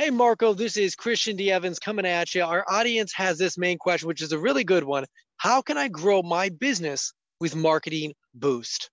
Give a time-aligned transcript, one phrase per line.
[0.00, 1.52] Hey, Marco, this is Christian D.
[1.52, 2.42] Evans coming at you.
[2.42, 5.04] Our audience has this main question, which is a really good one.
[5.36, 8.88] How can I grow my business with Marketing Boost?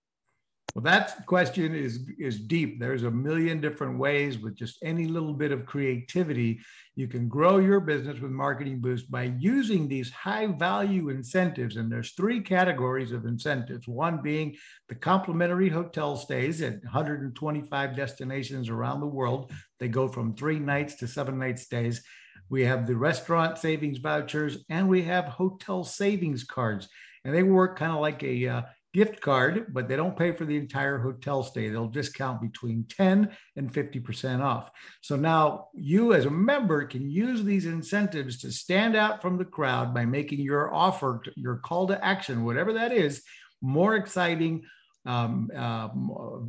[0.78, 2.80] Well, that question is, is deep.
[2.80, 6.60] There's a million different ways with just any little bit of creativity.
[6.96, 11.78] You can grow your business with Marketing Boost by using these high value incentives.
[11.78, 13.88] And there's three categories of incentives.
[13.88, 14.56] One being
[14.88, 19.52] the complimentary hotel stays at 125 destinations around the world.
[19.80, 22.04] They go from three nights to seven night stays.
[22.52, 26.88] We have the restaurant savings vouchers and we have hotel savings cards.
[27.26, 28.62] And they work kind of like a uh,
[28.94, 31.70] gift card, but they don't pay for the entire hotel stay.
[31.70, 34.72] They'll discount between 10 and 50% off.
[35.02, 39.46] So now you, as a member, can use these incentives to stand out from the
[39.46, 43.24] crowd by making your offer, your call to action, whatever that is,
[43.62, 44.64] more exciting.
[45.06, 45.88] Um, uh,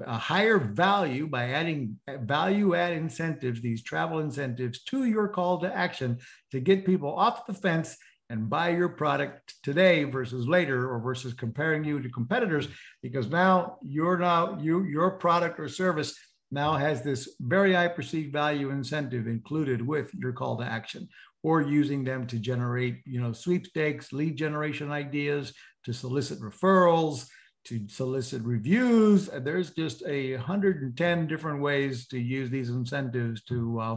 [0.04, 5.72] a higher value by adding value add incentives, these travel incentives to your call to
[5.72, 6.18] action
[6.50, 7.96] to get people off the fence
[8.30, 12.68] and buy your product today versus later or versus comparing you to competitors
[13.02, 16.18] because now you're now you your product or service
[16.50, 21.08] now has this very high perceived value incentive included with your call to action
[21.42, 25.52] or using them to generate you know sweepstakes lead generation ideas
[25.84, 27.28] to solicit referrals
[27.64, 29.28] to solicit reviews.
[29.42, 33.94] There's just a 110 different ways to use these incentives to uh,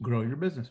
[0.00, 0.70] grow your business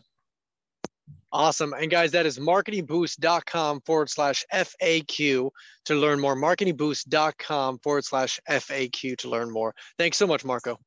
[1.30, 1.74] Awesome.
[1.74, 5.50] And guys, that is marketingboost.com forward slash FAQ
[5.84, 6.34] to learn more.
[6.34, 9.74] Marketingboost.com forward slash FAQ to learn more.
[9.98, 10.78] Thanks so much, Marco.